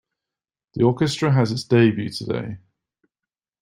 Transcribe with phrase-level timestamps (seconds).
[0.73, 2.57] The orchestra has its debut today.